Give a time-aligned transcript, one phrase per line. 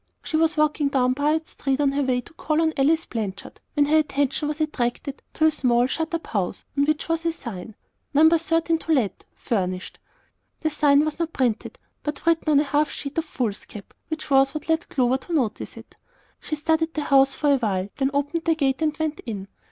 [0.23, 3.85] She was walking down Piute Street on her way to call on Alice Blanchard, when
[3.85, 7.75] her attention was attracted to a small, shut up house, on which was a sign:
[8.11, 8.27] "No.
[8.27, 8.79] 13.
[8.79, 9.99] To Let, Furnished."
[10.61, 14.55] The sign was not printed, but written on a half sheet of foolscap, which was
[14.55, 15.93] what led Clover to notice it.
[16.39, 19.47] She studied the house a while, then opened the gate, and went in.